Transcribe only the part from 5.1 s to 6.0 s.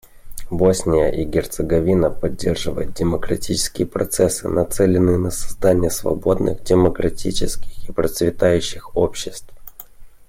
на создание